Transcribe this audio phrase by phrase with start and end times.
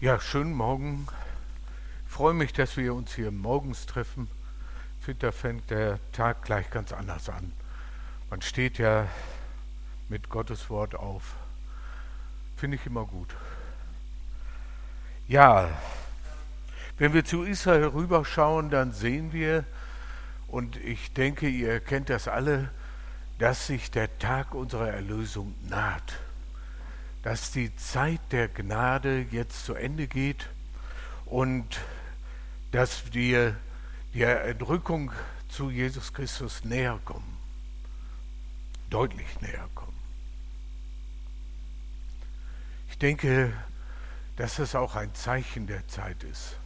[0.00, 1.06] Ja, schönen Morgen.
[2.04, 4.28] Ich freue mich, dass wir uns hier morgens treffen.
[4.98, 7.52] Ich finde, da fängt der Tag gleich ganz anders an.
[8.28, 9.06] Man steht ja
[10.08, 11.36] mit Gottes Wort auf.
[12.56, 13.34] Finde ich immer gut.
[15.28, 15.70] Ja,
[16.98, 19.64] wenn wir zu Israel rüberschauen, dann sehen wir,
[20.48, 22.68] und ich denke, ihr kennt das alle,
[23.38, 26.18] dass sich der Tag unserer Erlösung naht
[27.24, 30.50] dass die Zeit der Gnade jetzt zu Ende geht
[31.24, 31.80] und
[32.70, 33.56] dass wir
[34.12, 35.10] der Entrückung
[35.48, 37.38] zu Jesus Christus näher kommen,
[38.90, 39.96] deutlich näher kommen.
[42.90, 43.54] Ich denke,
[44.36, 46.58] dass das auch ein Zeichen der Zeit ist.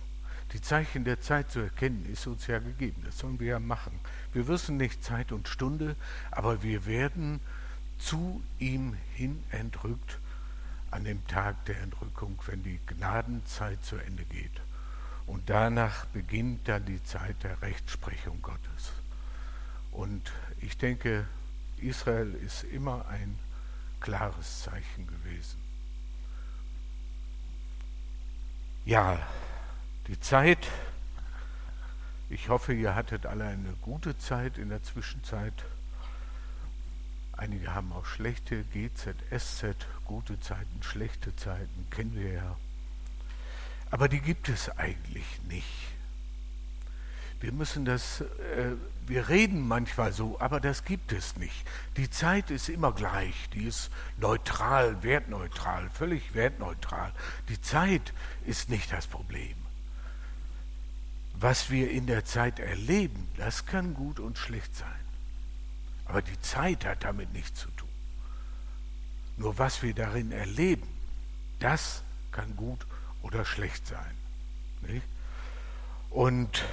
[0.55, 3.01] Die Zeichen der Zeit zu erkennen, ist uns ja gegeben.
[3.05, 4.01] Das sollen wir ja machen.
[4.33, 5.95] Wir wissen nicht Zeit und Stunde,
[6.33, 7.39] aber wir werden
[7.99, 10.19] zu ihm hin entrückt
[10.91, 14.61] an dem Tag der Entrückung, wenn die Gnadenzeit zu Ende geht.
[15.27, 18.93] Und danach beginnt dann die Zeit der Rechtsprechung Gottes.
[19.93, 21.27] Und ich denke,
[21.77, 23.39] Israel ist immer ein
[24.01, 25.61] klares Zeichen gewesen.
[28.85, 29.19] Ja,
[30.07, 30.67] die Zeit,
[32.31, 35.53] ich hoffe, ihr hattet alle eine gute Zeit in der Zwischenzeit.
[37.39, 42.57] Einige haben auch schlechte GZ, SZ, gute Zeiten, schlechte Zeiten, kennen wir ja.
[43.93, 45.65] Aber die gibt es eigentlich nicht.
[47.41, 48.73] Wir müssen das, äh,
[49.07, 51.65] wir reden manchmal so, aber das gibt es nicht.
[51.97, 57.13] Die Zeit ist immer gleich, die ist neutral, wertneutral, völlig wertneutral.
[57.49, 58.13] Die Zeit
[58.47, 59.55] ist nicht das Problem.
[61.35, 65.08] Was wir in der Zeit erleben, das kann gut und schlecht sein.
[66.09, 67.89] Aber die Zeit hat damit nichts zu tun.
[69.37, 70.89] Nur was wir darin erleben,
[71.61, 72.03] das
[72.33, 72.87] kann gut
[73.23, 74.15] oder schlecht sein.
[74.83, 75.07] Nicht?
[76.11, 76.65] Und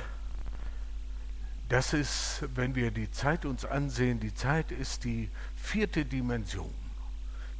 [1.69, 6.73] das ist, wenn wir die Zeit uns ansehen, die Zeit ist die vierte Dimension.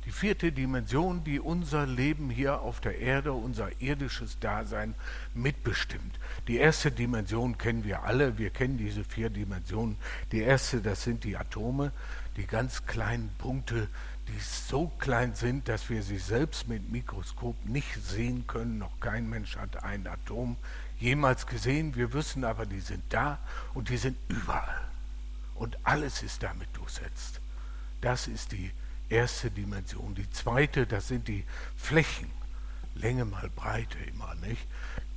[0.06, 4.94] Die vierte Dimension, die unser Leben hier auf der Erde, unser irdisches Dasein
[5.34, 6.20] mitbestimmt.
[6.48, 9.98] Die erste Dimension kennen wir alle, wir kennen diese vier Dimensionen.
[10.32, 11.92] Die erste, das sind die Atome,
[12.38, 13.88] die ganz kleinen Punkte,
[14.28, 18.78] die so klein sind, dass wir sie selbst mit Mikroskop nicht sehen können.
[18.78, 20.56] Noch kein Mensch hat ein Atom
[21.00, 21.96] jemals gesehen.
[21.96, 23.40] Wir wissen aber, die sind da
[23.74, 24.82] und die sind überall.
[25.56, 27.42] Und alles ist damit durchsetzt.
[28.02, 28.72] Das ist die
[29.10, 30.16] erste Dimension.
[30.16, 31.44] Die zweite, das sind die
[31.76, 32.30] Flächen.
[32.96, 34.66] Länge mal Breite immer, nicht?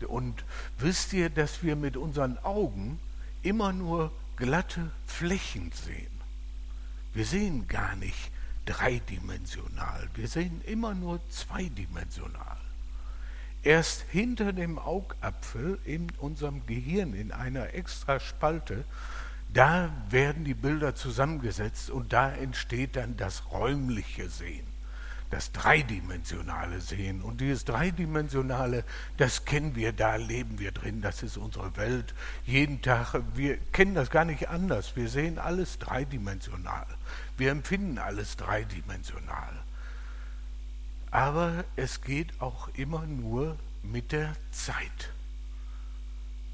[0.06, 0.44] Und
[0.78, 2.98] wisst ihr, dass wir mit unseren Augen
[3.43, 6.19] immer nur glatte Flächen sehen?
[7.15, 8.31] Wir sehen gar nicht
[8.66, 12.59] dreidimensional, wir sehen immer nur zweidimensional.
[13.62, 18.84] Erst hinter dem Augapfel in unserem Gehirn in einer extra Spalte
[19.53, 24.66] da werden die Bilder zusammengesetzt und da entsteht dann das räumliche Sehen,
[25.31, 27.22] das dreidimensionale Sehen.
[27.22, 28.84] Und dieses dreidimensionale,
[29.16, 32.14] das kennen wir, da leben wir drin, das ist unsere Welt.
[32.44, 34.97] Jeden Tag, wir kennen das gar nicht anders.
[34.97, 36.86] Wir sehen alles dreidimensional.
[37.38, 39.53] Wir empfinden alles dreidimensional.
[41.10, 45.10] Aber es geht auch immer nur mit der Zeit.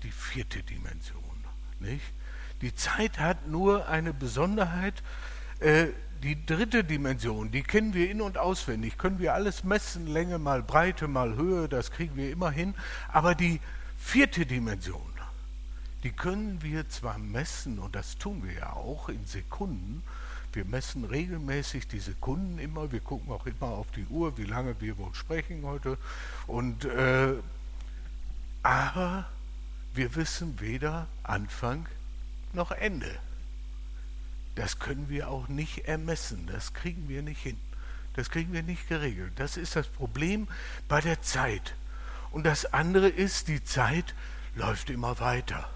[0.05, 1.45] Die vierte Dimension,
[1.81, 2.05] nicht?
[2.61, 4.95] Die Zeit hat nur eine Besonderheit.
[5.61, 5.89] Äh,
[6.23, 10.63] die dritte Dimension, die kennen wir in und auswendig, können wir alles messen, Länge mal
[10.63, 12.75] Breite mal Höhe, das kriegen wir immer hin.
[13.13, 13.61] Aber die
[13.99, 15.03] vierte Dimension,
[16.03, 20.03] die können wir zwar messen, und das tun wir ja auch in Sekunden,
[20.55, 24.81] wir messen regelmäßig die Sekunden immer, wir gucken auch immer auf die Uhr, wie lange
[24.81, 25.99] wir wohl sprechen heute.
[26.47, 27.35] Und, äh,
[28.63, 29.27] aber
[29.95, 31.87] wir wissen weder Anfang
[32.55, 33.19] noch Ende.
[34.55, 37.59] Das können wir auch nicht ermessen, das kriegen wir nicht hin.
[38.15, 39.33] Das kriegen wir nicht geregelt.
[39.37, 40.47] Das ist das Problem
[40.87, 41.75] bei der Zeit.
[42.31, 44.15] Und das andere ist, die Zeit
[44.55, 45.69] läuft immer weiter.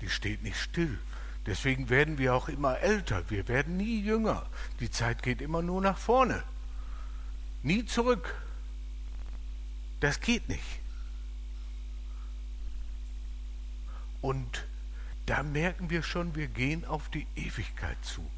[0.00, 0.98] Die steht nicht still.
[1.44, 3.28] Deswegen werden wir auch immer älter.
[3.30, 4.46] Wir werden nie jünger.
[4.80, 6.42] Die Zeit geht immer nur nach vorne.
[7.62, 8.34] Nie zurück.
[10.00, 10.64] Das geht nicht.
[14.26, 14.66] Und
[15.26, 18.28] da merken wir schon, wir gehen auf die Ewigkeit zu.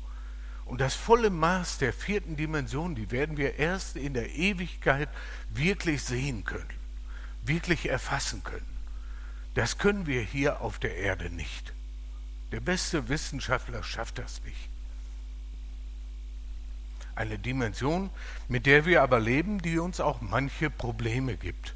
[0.67, 5.09] Und das volle Maß der vierten Dimension, die werden wir erst in der Ewigkeit
[5.49, 6.69] wirklich sehen können,
[7.43, 8.77] wirklich erfassen können.
[9.55, 11.73] Das können wir hier auf der Erde nicht.
[12.53, 14.69] Der beste Wissenschaftler schafft das nicht.
[17.15, 18.11] Eine Dimension,
[18.47, 21.75] mit der wir aber leben, die uns auch manche Probleme gibt.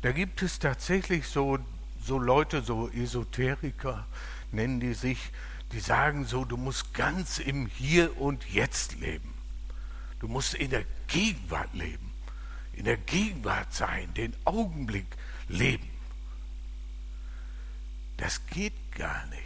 [0.00, 1.58] Da gibt es tatsächlich so,
[2.02, 4.06] so Leute, so Esoteriker
[4.52, 5.30] nennen die sich,
[5.72, 9.34] die sagen so, du musst ganz im Hier und Jetzt leben.
[10.18, 12.12] Du musst in der Gegenwart leben,
[12.72, 15.06] in der Gegenwart sein, den Augenblick
[15.48, 15.88] leben.
[18.16, 19.40] Das geht gar nicht.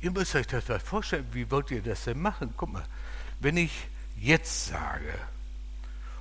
[0.00, 2.54] Ihr müsst euch das mal vorstellen, wie wollt ihr das denn machen?
[2.56, 2.84] Guck mal,
[3.40, 5.14] wenn ich jetzt sage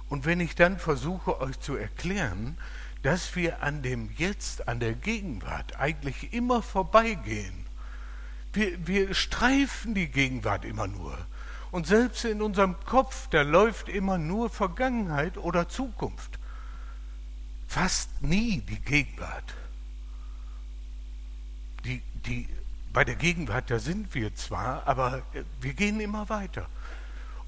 [0.10, 2.58] und wenn ich dann versuche euch zu erklären,
[3.04, 7.66] dass wir an dem Jetzt, an der Gegenwart eigentlich immer vorbeigehen.
[8.54, 11.18] Wir, wir streifen die Gegenwart immer nur.
[11.72, 16.40] Und selbst in unserem Kopf, da läuft immer nur Vergangenheit oder Zukunft.
[17.68, 19.54] Fast nie die Gegenwart.
[21.86, 22.50] Die, die,
[22.92, 25.22] bei der Gegenwart, da sind wir zwar, aber
[25.62, 26.68] wir gehen immer weiter.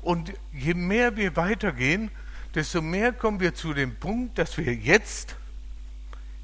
[0.01, 2.11] Und je mehr wir weitergehen,
[2.53, 5.35] desto mehr kommen wir zu dem Punkt, dass wir jetzt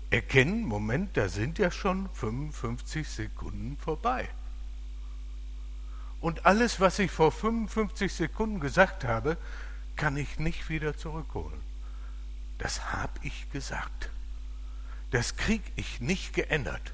[0.10, 4.30] erkennen, Moment, da sind ja schon 55 Sekunden vorbei.
[6.20, 9.38] Und alles, was ich vor 55 Sekunden gesagt habe,
[9.96, 11.60] kann ich nicht wieder zurückholen.
[12.58, 14.10] Das habe ich gesagt.
[15.12, 16.94] Das kriege ich nicht geändert.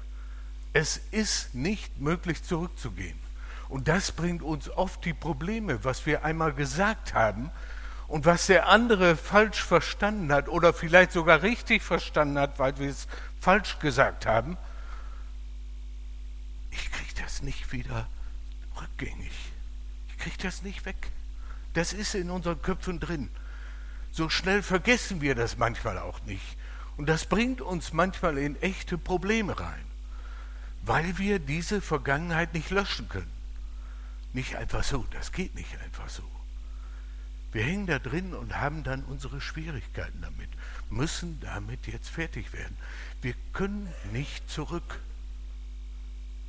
[0.72, 3.18] Es ist nicht möglich zurückzugehen.
[3.68, 7.50] Und das bringt uns oft die Probleme, was wir einmal gesagt haben
[8.08, 12.88] und was der andere falsch verstanden hat oder vielleicht sogar richtig verstanden hat, weil wir
[12.90, 13.06] es
[13.40, 14.56] falsch gesagt haben.
[16.70, 18.08] Ich kriege das nicht wieder
[18.80, 19.32] rückgängig.
[20.08, 20.96] Ich kriege das nicht weg.
[21.72, 23.30] Das ist in unseren Köpfen drin.
[24.12, 26.56] So schnell vergessen wir das manchmal auch nicht.
[26.96, 29.84] Und das bringt uns manchmal in echte Probleme rein,
[30.82, 33.32] weil wir diese Vergangenheit nicht löschen können.
[34.32, 36.22] Nicht einfach so, das geht nicht einfach so.
[37.54, 40.48] Wir hängen da drin und haben dann unsere Schwierigkeiten damit,
[40.90, 42.76] müssen damit jetzt fertig werden.
[43.22, 44.98] Wir können nicht zurück.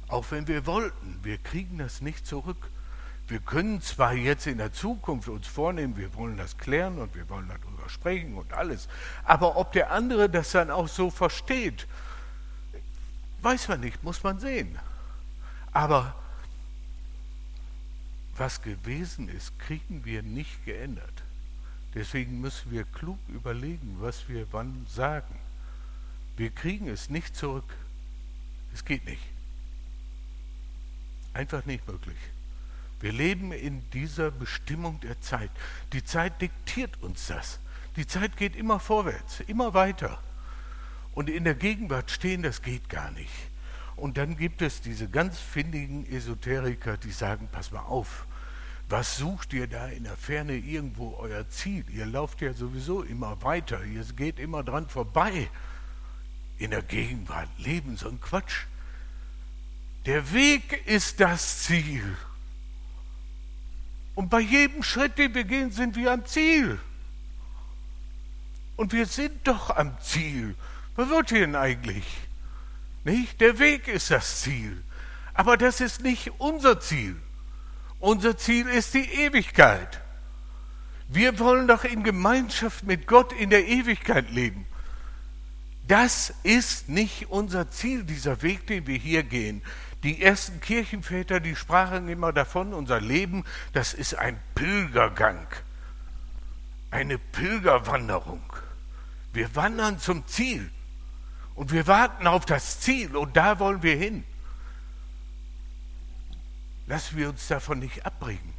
[0.08, 2.58] Auch wenn wir wollten, wir kriegen das nicht zurück.
[3.28, 7.30] Wir können zwar jetzt in der Zukunft uns vornehmen, wir wollen das klären und wir
[7.30, 8.88] wollen darüber sprechen und alles,
[9.24, 11.88] aber ob der andere das dann auch so versteht,
[13.42, 14.78] weiß man nicht, muss man sehen.
[15.72, 16.16] Aber
[18.38, 21.24] was gewesen ist, kriegen wir nicht geändert.
[21.94, 25.40] Deswegen müssen wir klug überlegen, was wir wann sagen.
[26.36, 27.74] Wir kriegen es nicht zurück.
[28.74, 29.24] Es geht nicht.
[31.34, 32.18] Einfach nicht möglich.
[33.00, 35.52] Wir leben in dieser Bestimmung der Zeit.
[35.94, 37.60] Die Zeit diktiert uns das.
[37.96, 40.22] Die Zeit geht immer vorwärts, immer weiter.
[41.14, 43.32] Und in der Gegenwart stehen, das geht gar nicht.
[43.96, 48.26] Und dann gibt es diese ganz findigen Esoteriker, die sagen, pass mal auf,
[48.88, 51.86] was sucht ihr da in der Ferne irgendwo euer Ziel?
[51.90, 55.50] Ihr lauft ja sowieso immer weiter, ihr geht immer dran vorbei.
[56.58, 58.66] In der Gegenwart leben so ein Quatsch.
[60.06, 62.16] Der Weg ist das Ziel.
[64.14, 66.80] Und bei jedem Schritt, den wir gehen, sind wir am Ziel.
[68.78, 70.56] Und wir sind doch am Ziel.
[70.96, 72.06] Was wird hier denn eigentlich?
[73.06, 73.40] Nicht?
[73.40, 74.84] Der Weg ist das Ziel.
[75.34, 77.16] Aber das ist nicht unser Ziel.
[78.00, 80.02] Unser Ziel ist die Ewigkeit.
[81.08, 84.66] Wir wollen doch in Gemeinschaft mit Gott in der Ewigkeit leben.
[85.88, 89.62] Das ist nicht unser Ziel, dieser Weg, den wir hier gehen.
[90.02, 93.44] Die ersten Kirchenväter, die sprachen immer davon, unser Leben,
[93.74, 95.48] das ist ein Pilgergang,
[96.90, 98.42] eine Pilgerwanderung.
[99.32, 100.72] Wir wandern zum Ziel
[101.56, 104.24] und wir warten auf das Ziel und da wollen wir hin.
[106.88, 108.54] Lassen wir uns davon nicht abbringen.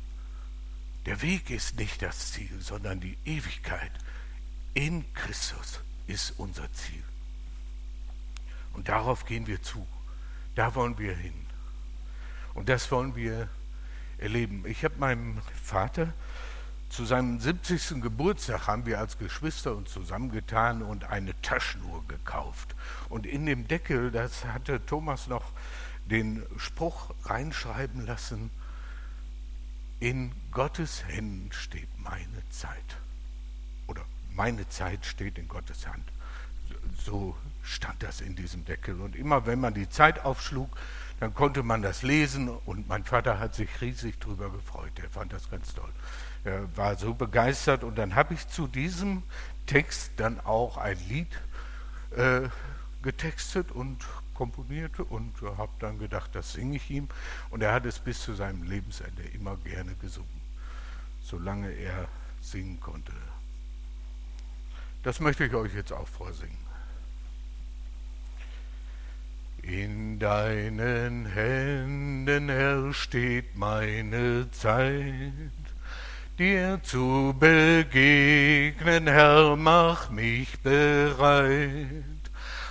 [1.05, 3.93] Der Weg ist nicht das Ziel, sondern die Ewigkeit
[4.75, 7.03] in Christus ist unser Ziel.
[8.73, 9.87] Und darauf gehen wir zu.
[10.55, 11.47] Da wollen wir hin.
[12.55, 13.49] Und das wollen wir
[14.19, 14.65] erleben.
[14.67, 16.13] Ich habe meinem Vater
[16.89, 18.01] zu seinem 70.
[18.01, 22.75] Geburtstag haben wir als Geschwister uns zusammengetan und eine Taschenuhr gekauft.
[23.09, 25.45] Und in dem Deckel, das hatte Thomas noch
[26.07, 28.51] den Spruch reinschreiben lassen,
[29.99, 32.99] in Gottes Händen steht meine Zeit.
[33.87, 34.03] Oder
[34.35, 36.05] meine Zeit steht in Gottes Hand.
[37.05, 39.01] So stand das in diesem Deckel.
[39.01, 40.77] Und immer wenn man die Zeit aufschlug,
[41.21, 44.93] dann konnte man das lesen und mein Vater hat sich riesig darüber gefreut.
[45.03, 45.91] Er fand das ganz toll.
[46.47, 49.25] Er war so begeistert und dann habe ich zu diesem
[49.67, 51.29] Text dann auch ein Lied
[52.13, 52.49] äh,
[53.03, 53.99] getextet und
[54.33, 57.09] komponiert und habe dann gedacht, das singe ich ihm.
[57.51, 60.41] Und er hat es bis zu seinem Lebensende immer gerne gesungen.
[61.21, 62.07] solange er
[62.41, 63.13] singen konnte.
[65.03, 66.65] Das möchte ich euch jetzt auch vorsingen.
[69.63, 75.66] In deinen Händen, Herr, steht meine Zeit.
[76.39, 82.05] Dir zu begegnen, Herr, mach mich bereit.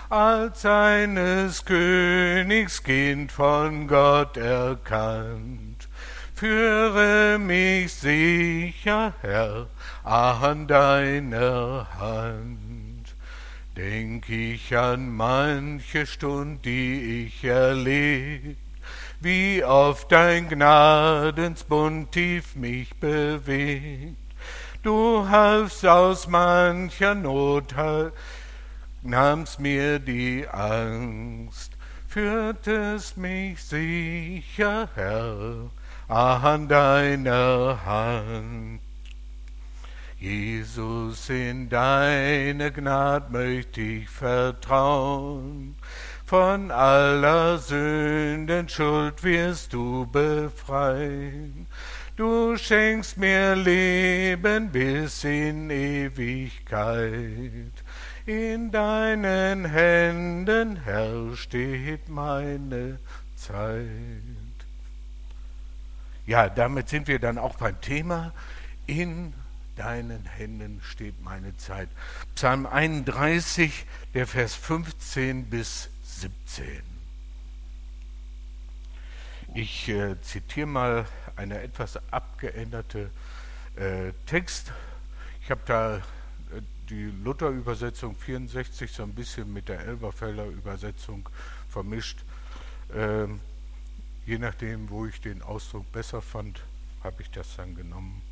[0.07, 5.89] Als eines Königs Kind von Gott erkannt,
[6.35, 9.65] führe mich sicher, Herr,
[10.03, 13.15] an deiner Hand.
[13.75, 18.64] Denk ich an manche Stund, die ich erlebt,
[19.25, 24.15] wie oft dein Gnadensbund tief mich bewegt.
[24.83, 27.73] Du halfst aus mancher Not,
[29.01, 31.71] nahmst mir die Angst,
[32.07, 35.71] führtest mich sicher, Herr,
[36.07, 38.79] an deiner Hand.
[40.19, 45.75] Jesus, in deine Gnad möchte ich vertrauen.
[46.27, 51.67] Von aller Sünden Schuld wirst du befreien.
[52.15, 57.03] Du schenkst mir Leben bis in Ewigkeit.
[58.25, 62.97] In deinen Händen, Herr, steht meine
[63.35, 63.85] Zeit.
[66.25, 68.33] Ja, damit sind wir dann auch beim Thema.
[68.87, 69.31] In
[69.75, 71.89] deinen Händen steht meine Zeit.
[72.33, 75.89] Psalm 31, der Vers 15 bis
[76.25, 76.81] 17.
[79.53, 81.05] Ich äh, zitiere mal
[81.35, 83.11] eine etwas abgeänderte
[83.75, 84.71] äh, Text.
[85.43, 86.01] Ich habe da äh,
[86.89, 91.29] die Luther-Übersetzung 64 so ein bisschen mit der Elberfelder Übersetzung
[91.69, 92.17] vermischt.
[92.91, 93.39] Ähm,
[94.25, 96.59] je nachdem, wo ich den Ausdruck besser fand,
[97.03, 98.23] habe ich das dann genommen.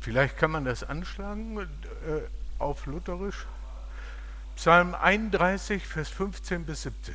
[0.00, 1.66] Vielleicht kann man das anschlagen äh,
[2.58, 3.46] auf Lutherisch.
[4.58, 7.14] Psalm 31, Vers 15 bis 17.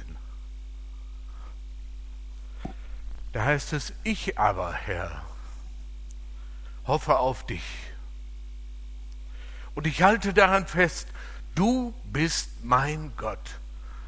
[3.33, 5.25] Da heißt es, ich aber, Herr,
[6.87, 7.65] hoffe auf dich.
[9.75, 11.09] Und ich halte daran fest,
[11.53, 13.59] du bist mein Gott.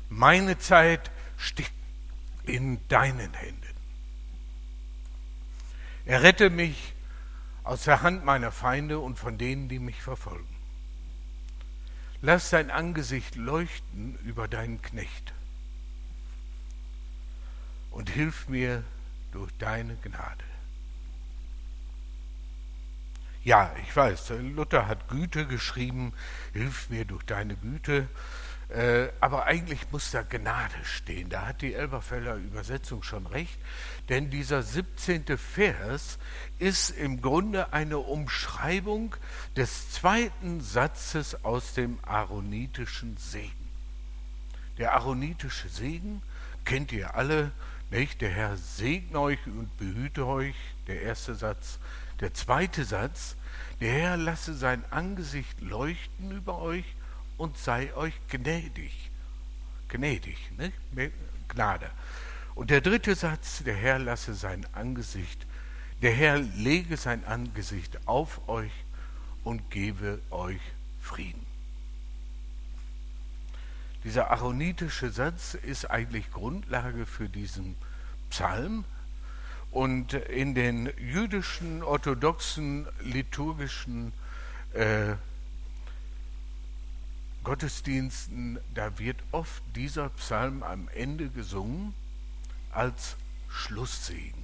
[0.08, 1.74] Meine Zeit steht
[2.46, 3.75] in deinen Händen.
[6.06, 6.94] Errette mich
[7.65, 10.54] aus der Hand meiner Feinde und von denen, die mich verfolgen.
[12.22, 15.34] Lass dein Angesicht leuchten über deinen Knecht
[17.91, 18.84] und hilf mir
[19.31, 20.43] durch deine Gnade.
[23.43, 26.13] Ja, ich weiß, Luther hat Güte geschrieben,
[26.53, 28.10] hilf mir durch deine Güte.
[28.69, 31.29] Äh, aber eigentlich muss da Gnade stehen.
[31.29, 33.60] Da hat die Elberfelder Übersetzung schon recht.
[34.10, 35.38] Denn dieser 17.
[35.38, 36.17] Vers
[36.57, 39.15] ist im Grunde eine Umschreibung
[39.55, 43.51] des zweiten Satzes aus dem aaronitischen Segen.
[44.77, 46.22] Der aaronitische Segen
[46.65, 47.51] kennt ihr alle,
[47.91, 48.22] nicht?
[48.22, 50.55] Der Herr segne euch und behüte euch,
[50.88, 51.79] der erste Satz.
[52.19, 53.36] Der zweite Satz,
[53.79, 56.95] der Herr lasse sein Angesicht leuchten über euch
[57.38, 59.12] und sei euch gnädig.
[59.89, 60.72] Gnädig, ne?
[61.48, 61.89] Gnade.
[62.56, 65.46] Und der dritte Satz, der Herr lasse sein Angesicht,
[66.01, 68.72] der Herr lege sein Angesicht auf euch
[69.44, 70.62] und gebe euch
[71.01, 71.46] Frieden.
[74.04, 77.75] Dieser aaronitische Satz ist eigentlich Grundlage für diesen
[78.30, 78.86] Psalm.
[79.72, 84.13] Und in den jüdischen orthodoxen liturgischen
[84.74, 85.15] äh,
[87.46, 91.94] Gottesdiensten, da wird oft dieser Psalm am Ende gesungen
[92.72, 93.16] als
[93.48, 94.44] Schlusssegen.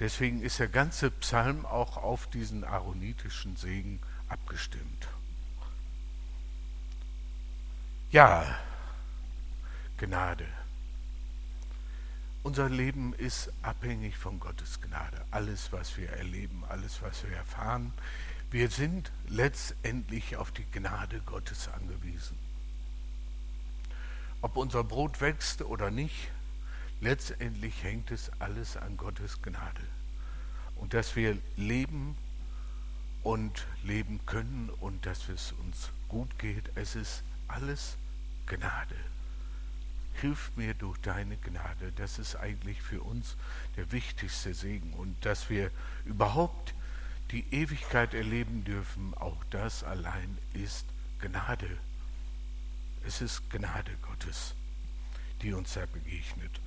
[0.00, 5.08] Deswegen ist der ganze Psalm auch auf diesen aaronitischen Segen abgestimmt.
[8.10, 8.58] Ja,
[9.96, 10.46] Gnade.
[12.42, 15.24] Unser Leben ist abhängig von Gottes Gnade.
[15.30, 17.92] Alles, was wir erleben, alles, was wir erfahren,
[18.54, 22.38] wir sind letztendlich auf die Gnade Gottes angewiesen.
[24.42, 26.30] Ob unser Brot wächst oder nicht,
[27.00, 29.82] letztendlich hängt es alles an Gottes Gnade.
[30.76, 32.16] Und dass wir leben
[33.24, 37.96] und leben können und dass es uns gut geht, es ist alles
[38.46, 38.94] Gnade.
[40.20, 41.90] Hilf mir durch deine Gnade.
[41.96, 43.34] Das ist eigentlich für uns
[43.76, 44.92] der wichtigste Segen.
[44.92, 45.72] Und dass wir
[46.04, 46.72] überhaupt
[47.34, 50.86] die Ewigkeit erleben dürfen, auch das allein ist
[51.18, 51.68] Gnade.
[53.04, 54.54] Es ist Gnade Gottes,
[55.42, 56.60] die uns da begegnet.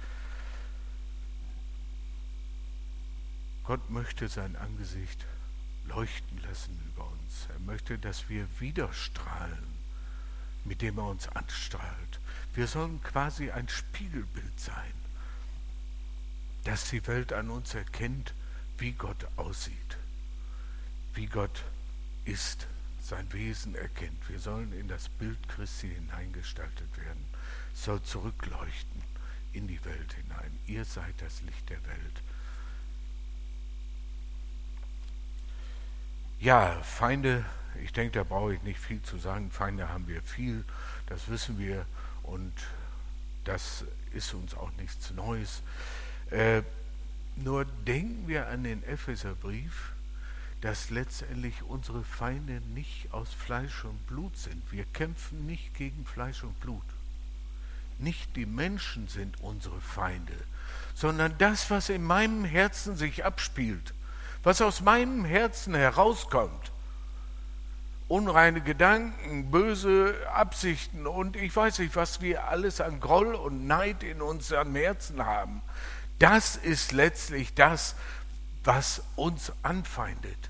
[3.63, 5.25] Gott möchte sein Angesicht
[5.85, 7.47] leuchten lassen über uns.
[7.53, 9.67] Er möchte, dass wir widerstrahlen,
[10.65, 12.19] mit dem er uns anstrahlt.
[12.53, 14.93] Wir sollen quasi ein Spiegelbild sein,
[16.65, 18.33] dass die Welt an uns erkennt,
[18.77, 19.97] wie Gott aussieht,
[21.13, 21.63] wie Gott
[22.25, 22.67] ist,
[23.01, 24.29] sein Wesen erkennt.
[24.29, 27.25] Wir sollen in das Bild Christi hineingestaltet werden,
[27.73, 29.01] es soll zurückleuchten
[29.53, 30.59] in die Welt hinein.
[30.67, 32.21] Ihr seid das Licht der Welt.
[36.39, 37.43] Ja, Feinde,
[37.83, 39.49] ich denke, da brauche ich nicht viel zu sagen.
[39.49, 40.63] Feinde haben wir viel,
[41.07, 41.85] das wissen wir
[42.23, 42.53] und
[43.43, 45.63] das ist uns auch nichts Neues.
[46.29, 46.61] Äh,
[47.37, 49.93] nur denken wir an den Epheserbrief,
[50.61, 54.61] dass letztendlich unsere Feinde nicht aus Fleisch und Blut sind.
[54.71, 56.83] Wir kämpfen nicht gegen Fleisch und Blut.
[57.99, 60.33] Nicht die Menschen sind unsere Feinde,
[60.93, 63.93] sondern das, was in meinem Herzen sich abspielt
[64.47, 66.71] was aus meinem Herzen herauskommt.
[68.07, 74.03] Unreine Gedanken, böse Absichten und ich weiß nicht, was wir alles an Groll und Neid
[74.03, 75.61] in unserem Herzen haben.
[76.19, 77.95] Das ist letztlich das,
[78.67, 80.49] was uns anfeindet.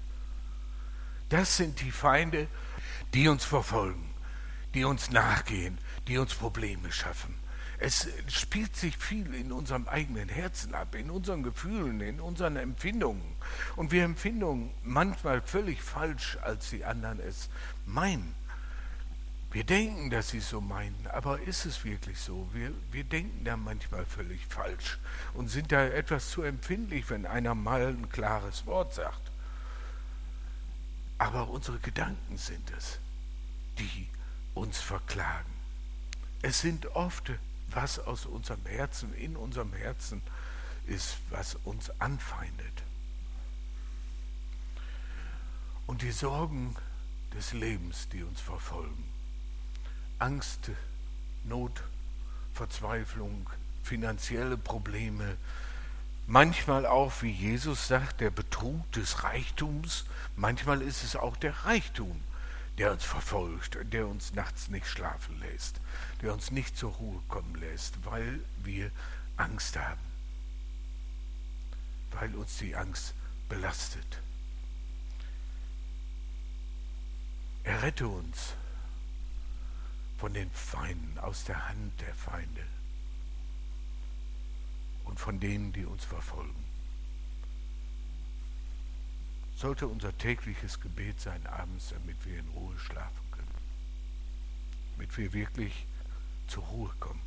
[1.30, 2.48] Das sind die Feinde,
[3.14, 4.10] die uns verfolgen,
[4.74, 7.36] die uns nachgehen, die uns Probleme schaffen.
[7.78, 13.36] Es spielt sich viel in unserem eigenen Herzen ab, in unseren Gefühlen, in unseren Empfindungen.
[13.76, 17.50] Und wir empfinden manchmal völlig falsch, als die anderen es
[17.86, 18.34] meinen.
[19.58, 22.48] Wir denken, dass sie es so meinen, aber ist es wirklich so?
[22.54, 25.00] Wir, wir denken da manchmal völlig falsch
[25.34, 29.32] und sind da etwas zu empfindlich, wenn einer mal ein klares Wort sagt.
[31.18, 33.00] Aber unsere Gedanken sind es,
[33.80, 34.08] die
[34.54, 35.52] uns verklagen.
[36.44, 37.32] Es sind oft
[37.72, 40.22] was aus unserem Herzen, in unserem Herzen
[40.86, 42.84] ist, was uns anfeindet.
[45.88, 46.76] Und die Sorgen
[47.34, 49.17] des Lebens, die uns verfolgen.
[50.20, 50.72] Angst,
[51.44, 51.84] Not,
[52.54, 53.50] Verzweiflung,
[53.84, 55.38] finanzielle Probleme,
[56.26, 62.20] manchmal auch, wie Jesus sagt, der Betrug des Reichtums, manchmal ist es auch der Reichtum,
[62.78, 65.80] der uns verfolgt, der uns nachts nicht schlafen lässt,
[66.22, 68.92] der uns nicht zur Ruhe kommen lässt, weil wir
[69.38, 70.02] Angst haben,
[72.12, 73.14] weil uns die Angst
[73.50, 74.20] belastet.
[77.64, 78.54] Errette uns
[80.18, 82.66] von den Feinden, aus der Hand der Feinde
[85.06, 86.68] und von denen, die uns verfolgen
[89.58, 93.48] sollte unser tägliches Gebet sein abends, damit wir in Ruhe schlafen können.
[94.96, 95.88] Damit wir wirklich
[96.48, 97.22] zur Ruhe kommen.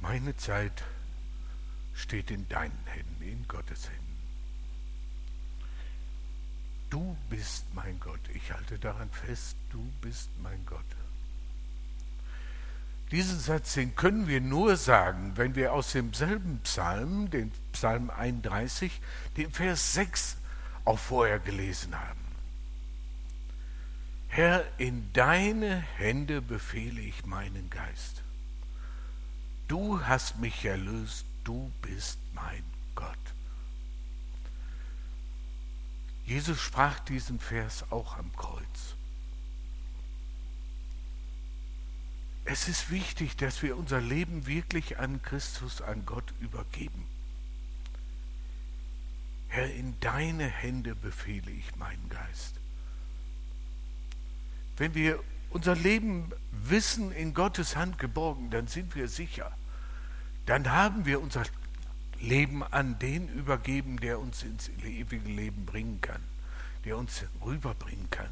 [0.00, 0.84] Meine Zeit
[1.94, 4.13] steht in deinen Händen, in Gottes Händen.
[6.94, 8.20] Du bist mein Gott.
[8.34, 10.78] Ich halte daran fest, du bist mein Gott.
[13.10, 19.00] Diesen Satz, den können wir nur sagen, wenn wir aus demselben Psalm, den Psalm 31,
[19.36, 20.36] den Vers 6
[20.84, 22.20] auch vorher gelesen haben.
[24.28, 28.22] Herr, in deine Hände befehle ich meinen Geist.
[29.66, 32.62] Du hast mich erlöst, du bist mein
[32.94, 33.18] Gott.
[36.26, 38.96] Jesus sprach diesen Vers auch am Kreuz.
[42.46, 47.06] Es ist wichtig, dass wir unser Leben wirklich an Christus, an Gott übergeben.
[49.48, 52.54] Herr, in deine Hände befehle ich meinen Geist.
[54.76, 59.56] Wenn wir unser Leben wissen, in Gottes Hand geborgen, dann sind wir sicher.
[60.46, 61.44] Dann haben wir unser
[62.24, 66.22] Leben an den übergeben, der uns ins ewige Leben bringen kann,
[66.84, 68.30] der uns rüberbringen kann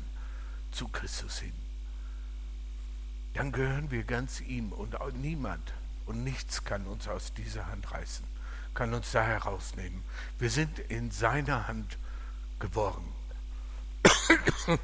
[0.70, 1.52] zu Christus hin
[3.34, 5.72] dann gehören wir ganz ihm und niemand
[6.06, 8.26] und nichts kann uns aus dieser Hand reißen,
[8.74, 10.02] kann uns da herausnehmen.
[10.38, 11.96] Wir sind in seiner Hand
[12.58, 13.08] geworden.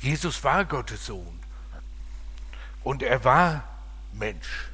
[0.00, 1.38] Jesus war Gottes Sohn
[2.82, 3.64] und er war
[4.12, 4.70] Mensch.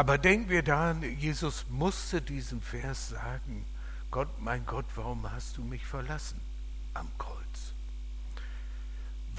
[0.00, 3.66] Aber denken wir daran, Jesus musste diesen Vers sagen,
[4.10, 6.40] Gott, mein Gott, warum hast du mich verlassen
[6.94, 7.40] am Kreuz?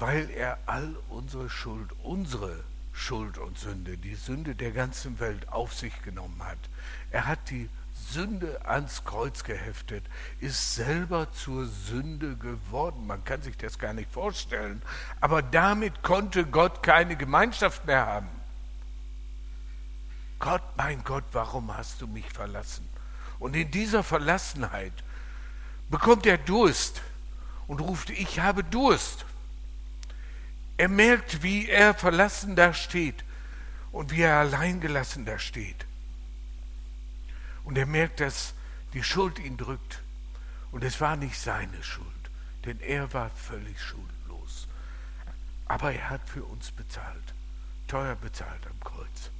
[0.02, 5.74] weil er all unsere Schuld, unsere Schuld und Sünde, die Sünde der ganzen Welt auf
[5.74, 6.58] sich genommen hat.
[7.12, 7.68] Er hat die
[8.10, 10.04] Sünde ans Kreuz geheftet,
[10.40, 13.06] ist selber zur Sünde geworden.
[13.06, 14.82] Man kann sich das gar nicht vorstellen.
[15.20, 18.41] Aber damit konnte Gott keine Gemeinschaft mehr haben.
[20.42, 22.88] Gott, mein Gott, warum hast du mich verlassen?
[23.38, 24.92] Und in dieser Verlassenheit
[25.88, 27.00] bekommt er Durst
[27.68, 29.24] und ruft, ich habe Durst.
[30.78, 33.22] Er merkt, wie er verlassen da steht
[33.92, 35.86] und wie er alleingelassen da steht.
[37.62, 38.54] Und er merkt, dass
[38.94, 40.02] die Schuld ihn drückt.
[40.72, 42.08] Und es war nicht seine Schuld,
[42.64, 44.66] denn er war völlig schuldlos.
[45.66, 47.34] Aber er hat für uns bezahlt,
[47.86, 49.30] teuer bezahlt am Kreuz.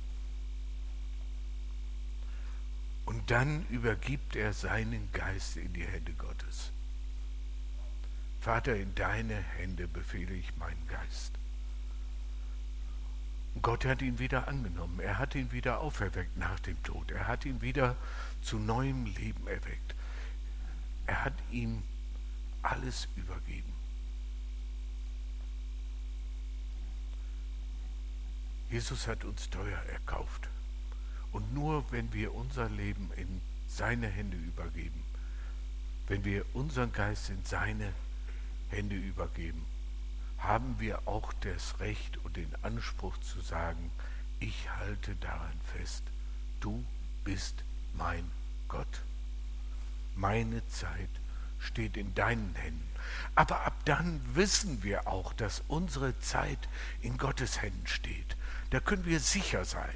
[3.05, 6.71] Und dann übergibt er seinen Geist in die Hände Gottes.
[8.41, 11.33] Vater, in deine Hände befehle ich meinen Geist.
[13.61, 14.99] Gott hat ihn wieder angenommen.
[15.01, 17.11] Er hat ihn wieder auferweckt nach dem Tod.
[17.11, 17.97] Er hat ihn wieder
[18.41, 19.95] zu neuem Leben erweckt.
[21.07, 21.83] Er hat ihm
[22.63, 23.73] alles übergeben.
[28.71, 30.49] Jesus hat uns teuer erkauft.
[31.33, 35.03] Und nur wenn wir unser Leben in seine Hände übergeben,
[36.09, 37.93] wenn wir unseren Geist in seine
[38.71, 39.65] Hände übergeben,
[40.39, 43.91] haben wir auch das Recht und den Anspruch zu sagen,
[44.41, 46.03] ich halte daran fest,
[46.61, 46.85] du
[47.25, 47.63] bist
[47.97, 48.29] mein
[48.69, 49.03] Gott.
[50.17, 51.09] Meine Zeit
[51.61, 52.89] steht in deinen Händen.
[53.35, 56.69] Aber ab dann wissen wir auch, dass unsere Zeit
[57.01, 58.37] in Gottes Händen steht.
[58.71, 59.95] Da können wir sicher sein.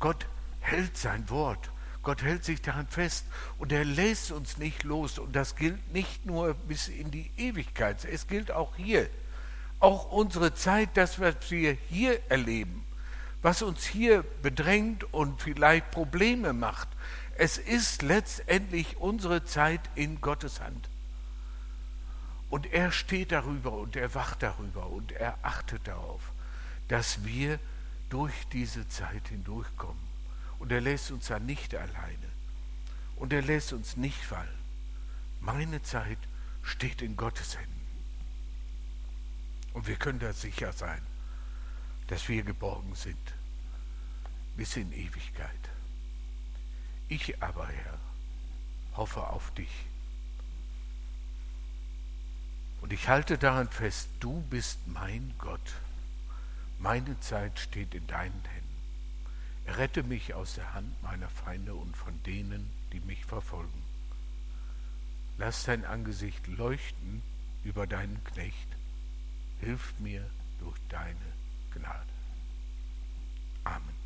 [0.00, 0.26] Gott
[0.60, 1.70] hält sein Wort.
[2.02, 3.26] Gott hält sich daran fest
[3.58, 5.18] und er lässt uns nicht los.
[5.18, 9.08] Und das gilt nicht nur bis in die Ewigkeit, es gilt auch hier.
[9.80, 12.84] Auch unsere Zeit, das, was wir hier erleben,
[13.42, 16.88] was uns hier bedrängt und vielleicht Probleme macht,
[17.36, 20.88] es ist letztendlich unsere Zeit in Gottes Hand.
[22.50, 26.20] Und er steht darüber und er wacht darüber und er achtet darauf,
[26.88, 27.58] dass wir
[28.10, 30.09] durch diese Zeit hindurchkommen.
[30.60, 32.30] Und er lässt uns da nicht alleine.
[33.16, 34.48] Und er lässt uns nicht fallen.
[35.40, 36.18] Meine Zeit
[36.62, 37.80] steht in Gottes Händen.
[39.72, 41.00] Und wir können da sicher sein,
[42.08, 43.34] dass wir geborgen sind
[44.56, 45.50] bis in Ewigkeit.
[47.08, 47.98] Ich aber, Herr,
[48.94, 49.86] hoffe auf dich.
[52.82, 55.60] Und ich halte daran fest, du bist mein Gott.
[56.78, 58.59] Meine Zeit steht in deinen Händen.
[59.76, 63.82] Rette mich aus der Hand meiner Feinde und von denen, die mich verfolgen.
[65.38, 67.22] Lass dein Angesicht leuchten
[67.64, 68.68] über deinen Knecht.
[69.60, 70.28] Hilf mir
[70.58, 71.16] durch deine
[71.72, 72.12] Gnade.
[73.64, 73.99] Amen.